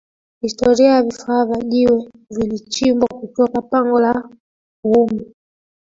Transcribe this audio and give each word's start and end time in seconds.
Historia 0.41 0.89
ya 0.91 1.03
vifaa 1.03 1.45
vya 1.45 1.57
jiwe 1.61 2.09
vilichimbwa 2.29 3.07
kutoka 3.19 3.61
Pango 3.61 3.99
la 3.99 4.29
Uumbi 4.85 5.33